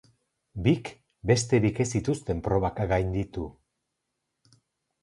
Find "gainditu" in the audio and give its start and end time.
2.95-3.47